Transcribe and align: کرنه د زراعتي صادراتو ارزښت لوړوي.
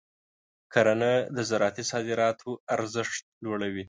کرنه 0.73 1.11
د 1.35 1.37
زراعتي 1.49 1.83
صادراتو 1.91 2.49
ارزښت 2.75 3.23
لوړوي. 3.43 3.79